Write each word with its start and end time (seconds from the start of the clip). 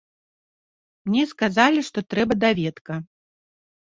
Мне 1.09 1.23
сказалі, 1.33 1.83
што 1.89 2.03
трэба 2.13 2.33
даведка. 2.45 2.97